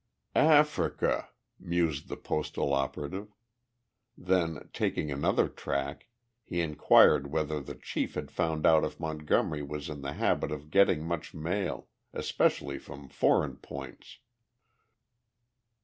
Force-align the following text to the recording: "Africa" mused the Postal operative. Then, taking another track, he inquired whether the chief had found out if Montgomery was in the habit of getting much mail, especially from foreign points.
"Africa" 0.33 1.27
mused 1.59 2.07
the 2.07 2.17
Postal 2.17 2.73
operative. 2.73 3.35
Then, 4.17 4.67
taking 4.73 5.11
another 5.11 5.47
track, 5.47 6.07
he 6.43 6.59
inquired 6.59 7.29
whether 7.31 7.61
the 7.61 7.75
chief 7.75 8.15
had 8.15 8.31
found 8.31 8.65
out 8.65 8.83
if 8.83 8.99
Montgomery 8.99 9.61
was 9.61 9.89
in 9.89 10.01
the 10.01 10.13
habit 10.13 10.51
of 10.51 10.71
getting 10.71 11.03
much 11.03 11.35
mail, 11.35 11.87
especially 12.15 12.79
from 12.79 13.09
foreign 13.09 13.57
points. 13.57 14.17